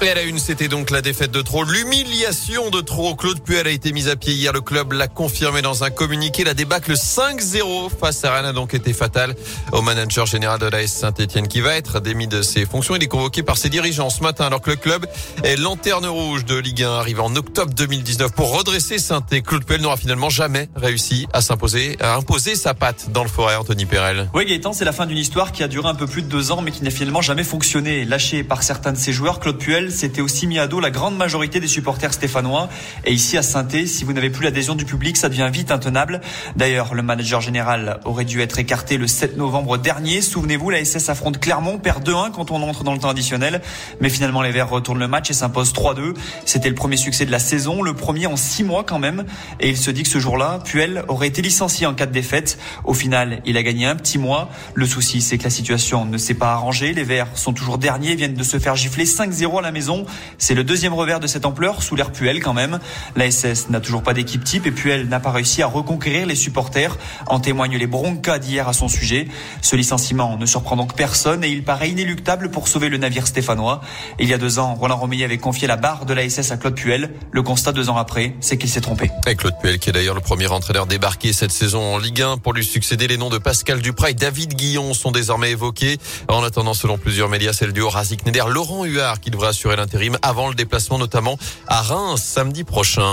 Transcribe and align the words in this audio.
Et 0.00 0.14
la 0.14 0.22
une, 0.22 0.38
c'était 0.38 0.68
donc 0.68 0.90
la 0.90 1.02
défaite 1.02 1.32
de 1.32 1.42
trop, 1.42 1.64
l'humiliation 1.64 2.70
de 2.70 2.80
trop. 2.80 3.16
Claude 3.16 3.40
Puel 3.40 3.66
a 3.66 3.70
été 3.70 3.90
mis 3.90 4.08
à 4.08 4.14
pied 4.14 4.32
hier. 4.32 4.52
Le 4.52 4.60
club 4.60 4.92
l'a 4.92 5.08
confirmé 5.08 5.60
dans 5.60 5.82
un 5.82 5.90
communiqué. 5.90 6.44
La 6.44 6.54
débâcle 6.54 6.92
5-0 6.92 7.90
face 7.98 8.24
à 8.24 8.32
Rennes 8.32 8.44
a 8.44 8.52
donc 8.52 8.74
été 8.74 8.92
fatale 8.92 9.34
au 9.72 9.82
manager 9.82 10.24
général 10.24 10.60
de 10.60 10.66
l'AS 10.66 10.86
Saint-Etienne 10.86 11.48
qui 11.48 11.60
va 11.60 11.74
être 11.74 11.98
démis 11.98 12.28
de 12.28 12.42
ses 12.42 12.64
fonctions. 12.64 12.94
Il 12.94 13.02
est 13.02 13.08
convoqué 13.08 13.42
par 13.42 13.56
ses 13.58 13.70
dirigeants 13.70 14.08
ce 14.08 14.22
matin 14.22 14.46
alors 14.46 14.60
que 14.60 14.70
le 14.70 14.76
club 14.76 15.04
est 15.42 15.56
lanterne 15.56 16.06
rouge 16.06 16.44
de 16.44 16.56
Ligue 16.56 16.84
1 16.84 16.92
arrive 16.92 17.20
en 17.20 17.34
octobre 17.34 17.74
2019 17.74 18.32
pour 18.32 18.56
redresser 18.56 18.98
saint 18.98 19.20
Claude 19.44 19.64
Puel 19.64 19.80
n'aura 19.80 19.96
finalement 19.96 20.30
jamais 20.30 20.68
réussi 20.76 21.26
à 21.32 21.40
s'imposer, 21.40 21.96
à 21.98 22.14
imposer 22.14 22.54
sa 22.54 22.72
patte 22.72 23.10
dans 23.10 23.24
le 23.24 23.28
forêt. 23.28 23.56
Anthony 23.56 23.84
Perel. 23.84 24.30
Oui, 24.32 24.46
Gaëtan, 24.46 24.72
c'est 24.72 24.84
la 24.84 24.92
fin 24.92 25.06
d'une 25.06 25.18
histoire 25.18 25.50
qui 25.50 25.64
a 25.64 25.68
duré 25.68 25.88
un 25.88 25.96
peu 25.96 26.06
plus 26.06 26.22
de 26.22 26.28
deux 26.28 26.52
ans 26.52 26.62
mais 26.62 26.70
qui 26.70 26.84
n'a 26.84 26.90
finalement 26.90 27.20
jamais 27.20 27.44
fonctionné. 27.44 28.04
Lâché 28.04 28.44
par 28.44 28.62
certains 28.62 28.92
de 28.92 28.96
ses 28.96 29.12
joueurs, 29.12 29.40
Claude 29.40 29.58
Puel 29.58 29.87
c'était 29.90 30.20
aussi 30.20 30.46
mis 30.46 30.58
à 30.58 30.66
dos 30.66 30.80
la 30.80 30.90
grande 30.90 31.16
majorité 31.16 31.60
des 31.60 31.68
supporters 31.68 32.12
stéphanois. 32.12 32.68
Et 33.04 33.12
ici 33.12 33.36
à 33.36 33.42
saint 33.42 33.68
si 33.68 34.04
vous 34.04 34.12
n'avez 34.12 34.30
plus 34.30 34.44
l'adhésion 34.44 34.74
du 34.74 34.84
public, 34.84 35.16
ça 35.16 35.28
devient 35.28 35.50
vite 35.52 35.70
intenable. 35.70 36.20
D'ailleurs, 36.56 36.94
le 36.94 37.02
manager 37.02 37.40
général 37.40 38.00
aurait 38.04 38.24
dû 38.24 38.40
être 38.40 38.58
écarté 38.58 38.96
le 38.96 39.06
7 39.06 39.36
novembre 39.36 39.76
dernier. 39.76 40.22
Souvenez-vous, 40.22 40.70
la 40.70 40.84
SS 40.84 41.08
affronte 41.08 41.38
Clermont, 41.38 41.78
perd 41.78 42.08
2-1 42.08 42.30
quand 42.30 42.50
on 42.50 42.62
entre 42.62 42.84
dans 42.84 42.92
le 42.92 42.98
temps 42.98 43.10
additionnel. 43.10 43.60
Mais 44.00 44.08
finalement, 44.08 44.42
les 44.42 44.50
Verts 44.50 44.70
retournent 44.70 44.98
le 44.98 45.08
match 45.08 45.30
et 45.30 45.34
s'imposent 45.34 45.72
3-2. 45.72 46.14
C'était 46.44 46.68
le 46.68 46.74
premier 46.74 46.96
succès 46.96 47.26
de 47.26 47.30
la 47.30 47.38
saison, 47.38 47.82
le 47.82 47.94
premier 47.94 48.26
en 48.26 48.36
six 48.36 48.64
mois 48.64 48.84
quand 48.84 48.98
même. 48.98 49.24
Et 49.60 49.70
il 49.70 49.76
se 49.76 49.90
dit 49.90 50.02
que 50.02 50.08
ce 50.08 50.18
jour-là, 50.18 50.60
Puel 50.64 51.04
aurait 51.08 51.28
été 51.28 51.42
licencié 51.42 51.86
en 51.86 51.94
cas 51.94 52.06
de 52.06 52.12
défaite. 52.12 52.58
Au 52.84 52.94
final, 52.94 53.42
il 53.44 53.56
a 53.56 53.62
gagné 53.62 53.86
un 53.86 53.96
petit 53.96 54.18
mois. 54.18 54.48
Le 54.74 54.86
souci, 54.86 55.20
c'est 55.20 55.36
que 55.36 55.44
la 55.44 55.50
situation 55.50 56.04
ne 56.04 56.16
s'est 56.16 56.34
pas 56.34 56.52
arrangée. 56.52 56.92
Les 56.92 57.04
Verts 57.04 57.28
sont 57.34 57.52
toujours 57.52 57.78
derniers, 57.78 58.14
viennent 58.14 58.34
de 58.34 58.42
se 58.42 58.58
faire 58.58 58.76
gifler 58.76 59.04
5-0 59.04 59.58
à 59.58 59.62
la 59.62 59.72
maison. 59.72 59.77
C'est 60.38 60.54
le 60.54 60.64
deuxième 60.64 60.94
revers 60.94 61.20
de 61.20 61.26
cette 61.26 61.46
ampleur 61.46 61.82
sous 61.82 61.96
l'air 61.96 62.12
Puel 62.12 62.40
quand 62.42 62.54
même. 62.54 62.78
La 63.16 63.30
SS 63.30 63.70
n'a 63.70 63.80
toujours 63.80 64.02
pas 64.02 64.14
d'équipe 64.14 64.44
type 64.44 64.66
et 64.66 64.70
Puel 64.70 65.08
n'a 65.08 65.20
pas 65.20 65.30
réussi 65.30 65.62
à 65.62 65.66
reconquérir 65.66 66.26
les 66.26 66.34
supporters. 66.34 66.96
En 67.26 67.40
témoignent 67.40 67.76
les 67.76 67.86
broncas 67.86 68.38
d'hier 68.38 68.68
à 68.68 68.72
son 68.72 68.88
sujet. 68.88 69.28
Ce 69.62 69.76
licenciement 69.76 70.36
ne 70.36 70.46
surprend 70.46 70.76
donc 70.76 70.94
personne 70.94 71.44
et 71.44 71.48
il 71.48 71.64
paraît 71.64 71.90
inéluctable 71.90 72.50
pour 72.50 72.68
sauver 72.68 72.88
le 72.88 72.96
navire 72.96 73.26
stéphanois. 73.26 73.80
Il 74.18 74.28
y 74.28 74.34
a 74.34 74.38
deux 74.38 74.58
ans, 74.58 74.74
Roland 74.74 74.96
Romeillet 74.96 75.24
avait 75.24 75.38
confié 75.38 75.66
la 75.66 75.76
barre 75.76 76.06
de 76.06 76.14
la 76.14 76.28
SS 76.28 76.52
à 76.52 76.56
Claude 76.56 76.74
Puel. 76.74 77.10
Le 77.30 77.42
constat 77.42 77.72
deux 77.72 77.90
ans 77.90 77.96
après, 77.96 78.34
c'est 78.40 78.58
qu'il 78.58 78.70
s'est 78.70 78.80
trompé. 78.80 79.10
Et 79.26 79.36
Claude 79.36 79.54
Puel 79.60 79.78
qui 79.78 79.90
est 79.90 79.92
d'ailleurs 79.92 80.14
le 80.14 80.20
premier 80.20 80.46
entraîneur 80.48 80.86
débarqué 80.86 81.32
cette 81.32 81.52
saison 81.52 81.94
en 81.94 81.98
Ligue 81.98 82.22
1 82.22 82.38
pour 82.38 82.52
lui 82.52 82.64
succéder. 82.64 83.06
Les 83.06 83.16
noms 83.16 83.30
de 83.30 83.38
Pascal 83.38 83.80
Duprat 83.80 84.10
et 84.10 84.14
David 84.14 84.54
Guillon 84.54 84.94
sont 84.94 85.10
désormais 85.10 85.50
évoqués. 85.50 85.98
En 86.28 86.42
attendant, 86.42 86.74
selon 86.74 86.98
plusieurs 86.98 87.28
médias, 87.28 87.52
c'est 87.52 87.66
le 87.66 87.72
duo 87.72 87.88
Razik 87.88 88.26
Neder, 88.26 88.44
Laurent 88.48 88.84
Huard 88.84 89.20
qui 89.20 89.30
devrait 89.30 89.48
assurer 89.48 89.67
l'intérim 89.76 90.16
avant 90.22 90.48
le 90.48 90.54
déplacement 90.54 90.98
notamment 90.98 91.38
à 91.66 91.82
Reims 91.82 92.22
samedi 92.22 92.64
prochain. 92.64 93.12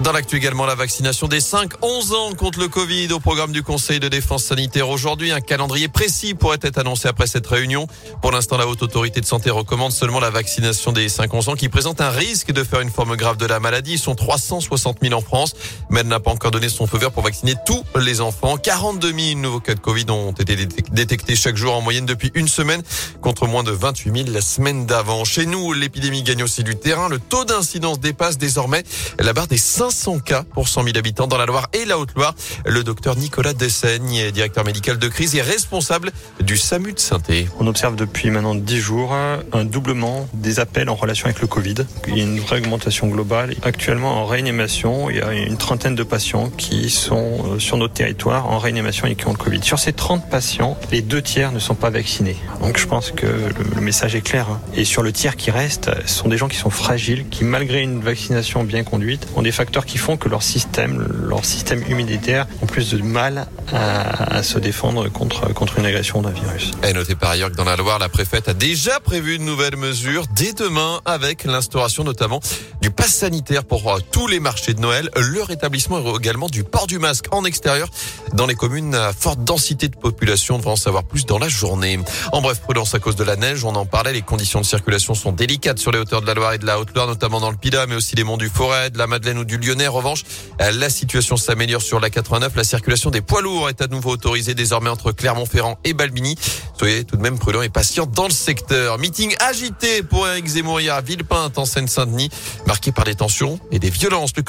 Dans 0.00 0.10
l'actu 0.10 0.36
également, 0.36 0.66
la 0.66 0.74
vaccination 0.74 1.28
des 1.28 1.38
5-11 1.38 2.14
ans 2.14 2.34
contre 2.34 2.58
le 2.58 2.66
Covid 2.66 3.12
au 3.12 3.20
programme 3.20 3.52
du 3.52 3.62
Conseil 3.62 4.00
de 4.00 4.08
défense 4.08 4.42
sanitaire. 4.42 4.88
Aujourd'hui, 4.88 5.30
un 5.30 5.40
calendrier 5.40 5.86
précis 5.86 6.34
pourrait 6.34 6.58
être 6.62 6.78
annoncé 6.78 7.06
après 7.06 7.28
cette 7.28 7.46
réunion. 7.46 7.86
Pour 8.20 8.32
l'instant, 8.32 8.56
la 8.56 8.66
Haute 8.66 8.82
Autorité 8.82 9.20
de 9.20 9.26
Santé 9.26 9.50
recommande 9.50 9.92
seulement 9.92 10.18
la 10.18 10.30
vaccination 10.30 10.90
des 10.90 11.08
5-11 11.08 11.50
ans 11.50 11.54
qui 11.54 11.68
présentent 11.68 12.00
un 12.00 12.10
risque 12.10 12.50
de 12.50 12.64
faire 12.64 12.80
une 12.80 12.90
forme 12.90 13.14
grave 13.14 13.36
de 13.36 13.46
la 13.46 13.60
maladie. 13.60 13.92
Ils 13.92 13.98
sont 13.98 14.16
360 14.16 14.98
000 15.02 15.14
en 15.14 15.20
France, 15.20 15.54
mais 15.88 16.00
elle 16.00 16.08
n'a 16.08 16.18
pas 16.18 16.32
encore 16.32 16.50
donné 16.50 16.68
son 16.68 16.88
feu 16.88 16.98
vert 16.98 17.12
pour 17.12 17.22
vacciner 17.22 17.54
tous 17.64 17.84
les 18.00 18.20
enfants. 18.20 18.56
42 18.56 19.12
000 19.16 19.40
nouveaux 19.40 19.60
cas 19.60 19.74
de 19.74 19.80
Covid 19.80 20.06
ont 20.08 20.32
été 20.32 20.56
détectés 20.90 21.36
chaque 21.36 21.56
jour 21.56 21.76
en 21.76 21.80
moyenne 21.80 22.06
depuis 22.06 22.32
une 22.34 22.48
semaine, 22.48 22.82
contre 23.20 23.46
moins 23.46 23.62
de 23.62 23.70
28 23.70 24.24
000 24.24 24.30
la 24.34 24.40
semaine 24.40 24.84
d'avant. 24.84 25.24
Chez 25.24 25.46
nous, 25.46 25.72
l'épidémie 25.72 26.24
gagne 26.24 26.42
aussi 26.42 26.64
du 26.64 26.74
terrain. 26.74 27.08
Le 27.08 27.20
taux 27.20 27.44
d'incidence 27.44 28.00
dépasse 28.00 28.36
désormais 28.36 28.82
la 29.20 29.32
barre 29.32 29.46
des 29.46 29.58
500 29.58 29.81
500 29.90 30.20
cas 30.20 30.44
pour 30.44 30.68
100 30.68 30.84
000 30.84 30.96
habitants 30.96 31.26
dans 31.26 31.38
la 31.38 31.44
Loire 31.44 31.68
et 31.72 31.84
la 31.84 31.98
Haute-Loire. 31.98 32.36
Le 32.64 32.84
docteur 32.84 33.16
Nicolas 33.16 33.52
Dessaigne, 33.52 34.30
directeur 34.30 34.64
médical 34.64 34.96
de 34.96 35.08
crise 35.08 35.34
et 35.34 35.42
responsable 35.42 36.12
du 36.38 36.56
SAMU 36.56 36.92
de 36.92 37.00
saint 37.00 37.18
On 37.58 37.66
observe 37.66 37.96
depuis 37.96 38.30
maintenant 38.30 38.54
10 38.54 38.78
jours 38.78 39.12
un 39.12 39.64
doublement 39.64 40.28
des 40.34 40.60
appels 40.60 40.88
en 40.88 40.94
relation 40.94 41.26
avec 41.26 41.40
le 41.40 41.48
Covid. 41.48 41.74
Il 42.06 42.16
y 42.16 42.20
a 42.20 42.22
une 42.22 42.38
vraie 42.38 42.58
augmentation 42.58 43.08
globale. 43.08 43.56
Actuellement, 43.64 44.22
en 44.22 44.24
réanimation, 44.24 45.10
il 45.10 45.16
y 45.16 45.20
a 45.20 45.32
une 45.32 45.56
trentaine 45.56 45.96
de 45.96 46.04
patients 46.04 46.50
qui 46.50 46.88
sont 46.88 47.54
euh, 47.54 47.58
sur 47.58 47.76
notre 47.76 47.94
territoire 47.94 48.48
en 48.48 48.58
réanimation 48.58 49.08
et 49.08 49.16
qui 49.16 49.26
ont 49.26 49.32
le 49.32 49.36
Covid. 49.36 49.64
Sur 49.64 49.80
ces 49.80 49.92
30 49.92 50.30
patients, 50.30 50.78
les 50.92 51.02
deux 51.02 51.22
tiers 51.22 51.50
ne 51.50 51.58
sont 51.58 51.74
pas 51.74 51.90
vaccinés. 51.90 52.36
Donc 52.60 52.78
je 52.78 52.86
pense 52.86 53.10
que 53.10 53.26
le 53.26 53.80
message 53.80 54.14
est 54.14 54.20
clair. 54.20 54.48
Hein. 54.48 54.60
Et 54.76 54.84
sur 54.84 55.02
le 55.02 55.10
tiers 55.10 55.34
qui 55.34 55.50
reste, 55.50 55.90
ce 56.06 56.14
sont 56.14 56.28
des 56.28 56.36
gens 56.36 56.46
qui 56.46 56.56
sont 56.56 56.70
fragiles, 56.70 57.28
qui 57.30 57.42
malgré 57.42 57.82
une 57.82 58.00
vaccination 58.00 58.62
bien 58.62 58.84
conduite, 58.84 59.26
ont 59.34 59.42
des 59.42 59.50
facteurs 59.50 59.71
qui 59.80 59.98
font 59.98 60.16
que 60.16 60.28
leur 60.28 60.42
système, 60.42 60.98
leur 61.28 61.44
système 61.44 61.82
immunitaire 61.88 62.46
ont 62.62 62.66
plus 62.66 62.90
de 62.90 63.02
mal 63.02 63.46
à, 63.72 64.42
se 64.42 64.58
défendre 64.58 65.08
contre, 65.08 65.52
contre 65.52 65.78
une 65.78 65.86
agression 65.86 66.22
d'un 66.22 66.30
virus. 66.30 66.72
Et 66.82 66.92
notez 66.92 67.14
par 67.14 67.30
ailleurs 67.30 67.50
que 67.50 67.56
dans 67.56 67.64
la 67.64 67.76
Loire, 67.76 67.98
la 67.98 68.08
préfète 68.08 68.48
a 68.48 68.54
déjà 68.54 69.00
prévu 69.00 69.38
de 69.38 69.42
nouvelles 69.42 69.76
mesures 69.76 70.24
dès 70.34 70.52
demain 70.52 71.00
avec 71.04 71.44
l'instauration 71.44 72.04
notamment 72.04 72.40
du 72.80 72.90
pass 72.90 73.14
sanitaire 73.14 73.64
pour 73.64 73.92
euh, 73.92 73.98
tous 74.10 74.26
les 74.26 74.40
marchés 74.40 74.74
de 74.74 74.80
Noël, 74.80 75.10
le 75.16 75.42
rétablissement 75.42 76.16
également 76.16 76.48
du 76.48 76.64
port 76.64 76.86
du 76.86 76.98
masque 76.98 77.26
en 77.30 77.44
extérieur 77.44 77.88
dans 78.32 78.46
les 78.46 78.54
communes 78.54 78.94
à 78.94 79.12
forte 79.12 79.44
densité 79.44 79.88
de 79.88 79.96
population. 79.96 80.60
On 80.64 80.70
en 80.70 80.76
savoir 80.76 81.04
plus 81.04 81.26
dans 81.26 81.38
la 81.38 81.48
journée. 81.48 81.98
En 82.32 82.40
bref, 82.40 82.60
prudence 82.60 82.94
à 82.94 82.98
cause 82.98 83.16
de 83.16 83.24
la 83.24 83.36
neige, 83.36 83.64
on 83.64 83.74
en 83.74 83.86
parlait, 83.86 84.12
les 84.12 84.22
conditions 84.22 84.60
de 84.60 84.66
circulation 84.66 85.14
sont 85.14 85.32
délicates 85.32 85.78
sur 85.78 85.92
les 85.92 85.98
hauteurs 85.98 86.22
de 86.22 86.26
la 86.26 86.34
Loire 86.34 86.52
et 86.52 86.58
de 86.58 86.66
la 86.66 86.80
Haute-Loire, 86.80 87.06
notamment 87.06 87.40
dans 87.40 87.50
le 87.50 87.56
Pila, 87.56 87.86
mais 87.86 87.94
aussi 87.94 88.16
les 88.16 88.24
monts 88.24 88.36
du 88.36 88.48
Forêt, 88.48 88.90
de 88.90 88.98
la 88.98 89.06
Madeleine 89.06 89.38
ou 89.38 89.44
du 89.44 89.58
Lyonnais. 89.58 89.88
En 89.88 89.92
revanche, 89.92 90.24
la 90.58 90.90
situation 90.90 91.36
s'améliore 91.36 91.82
sur 91.82 92.00
la 92.00 92.10
89. 92.10 92.52
La 92.56 92.64
circulation 92.64 93.10
des 93.10 93.20
poids 93.20 93.42
lourds 93.42 93.61
est 93.68 93.82
à 93.82 93.86
nouveau 93.86 94.10
autorisée 94.10 94.54
désormais 94.54 94.90
entre 94.90 95.12
Clermont-Ferrand 95.12 95.78
et 95.84 95.94
Balbini. 95.94 96.36
Soyez 96.78 97.04
tout 97.04 97.16
de 97.16 97.22
même 97.22 97.38
prudents 97.38 97.62
et 97.62 97.68
patients 97.68 98.06
dans 98.06 98.24
le 98.24 98.32
secteur. 98.32 98.98
Meeting 98.98 99.34
agité 99.38 100.02
pour 100.02 100.26
Eric 100.26 100.46
Zemmour 100.46 100.80
à 100.90 101.00
Villepinte 101.00 101.58
en 101.58 101.64
Seine-Saint-Denis, 101.64 102.30
marqué 102.66 102.90
par 102.90 103.04
des 103.04 103.14
tensions 103.14 103.60
et 103.70 103.78
des 103.78 103.90
violences. 103.90 104.32
Le 104.36 104.42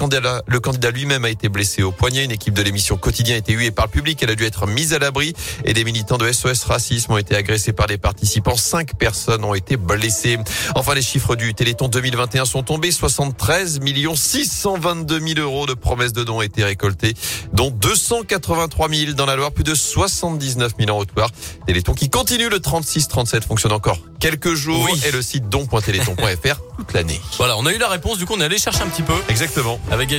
candidat, 0.60 0.92
lui-même 0.92 1.26
a 1.26 1.30
été 1.30 1.50
blessé 1.50 1.84
au 1.84 1.92
poignet. 1.92 2.24
Une 2.24 2.32
équipe 2.32 2.54
de 2.54 2.62
l'émission 2.62 2.98
Quotidien 2.98 3.36
a 3.36 3.38
été 3.38 3.54
huée 3.54 3.72
par 3.72 3.86
le 3.86 3.92
public. 3.92 4.22
Elle 4.24 4.32
a 4.32 4.36
dû 4.36 4.46
être 4.46 4.66
mise 4.68 4.94
à 4.94 5.00
l'abri 5.00 5.34
et 5.64 5.74
des 5.74 5.84
militants 5.84 6.18
de 6.18 6.32
SOS 6.32 6.64
Racisme 6.64 7.14
ont 7.14 7.18
été 7.18 7.36
agressés 7.36 7.74
par 7.74 7.88
des 7.88 7.98
participants. 7.98 8.56
Cinq 8.56 8.98
personnes 8.98 9.44
ont 9.44 9.54
été 9.54 9.78
blessées. 9.78 10.40
Enfin, 10.76 10.96
les 10.96 11.02
chiffres 11.02 11.36
du 11.36 11.54
Téléthon 11.54 11.88
2021 11.88 12.46
sont 12.46 12.64
tombés. 12.64 12.92
73 12.92 13.80
622 14.16 15.20
000 15.20 15.40
euros 15.40 15.66
de 15.66 15.74
promesses 15.74 16.14
de 16.14 16.24
dons 16.24 16.38
ont 16.38 16.42
été 16.42 16.64
récoltés, 16.64 17.14
dont 17.54 17.70
283 17.70 18.90
000 18.90 18.93
dans 19.16 19.26
la 19.26 19.36
Loire, 19.36 19.52
plus 19.52 19.64
de 19.64 19.74
79 19.74 20.74
000 20.80 20.96
en 20.96 21.00
Haute-Loire. 21.00 21.30
Téléthon 21.66 21.94
qui 21.94 22.10
continue 22.10 22.50
le 22.50 22.60
36-37 22.60 23.42
fonctionne 23.42 23.72
encore 23.72 23.98
quelques 24.20 24.54
jours 24.54 24.88
et 25.06 25.12
le 25.12 25.22
site 25.22 25.50
don.téléthon.fr 25.50 26.62
toute 26.78 26.94
l'année. 26.94 27.20
Voilà, 27.38 27.58
on 27.58 27.66
a 27.66 27.74
eu 27.74 27.78
la 27.78 27.90
réponse, 27.90 28.18
du 28.18 28.26
coup 28.26 28.34
on 28.38 28.42
est 28.42 28.46
allé 28.46 28.58
chercher 28.58 28.84
un 28.84 28.88
petit 28.88 29.02
peu. 29.02 29.14
Exactement. 29.30 29.80
Avec 29.92 30.10